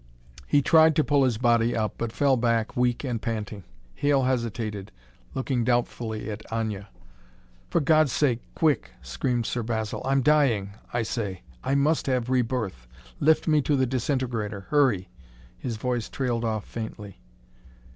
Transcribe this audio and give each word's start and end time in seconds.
He 0.47 0.63
tried 0.63 0.95
to 0.95 1.03
pull 1.03 1.23
his 1.25 1.37
body 1.37 1.75
up, 1.77 1.93
but 1.99 2.11
fell 2.11 2.35
back, 2.35 2.75
weak 2.75 3.03
and 3.03 3.21
panting. 3.21 3.63
Hale 3.93 4.23
hesitated, 4.23 4.91
looking 5.35 5.63
doubtfully 5.63 6.27
at 6.31 6.43
Aña. 6.49 6.87
"For 7.69 7.81
God's 7.81 8.11
sake, 8.11 8.41
quick!" 8.55 8.89
screamed 9.03 9.45
Sir 9.45 9.61
Basil. 9.61 10.01
"I'm 10.03 10.23
dying, 10.23 10.71
I 10.91 11.03
say! 11.03 11.43
I 11.63 11.75
must 11.75 12.07
have 12.07 12.31
rebirth. 12.31 12.87
Lift 13.19 13.47
me 13.47 13.61
to 13.61 13.75
the 13.75 13.85
disintegrator. 13.85 14.61
Hurry!..." 14.71 15.07
His 15.59 15.77
voice 15.77 16.09
trailed 16.09 16.43
off 16.45 16.65
faintly. 16.65 17.19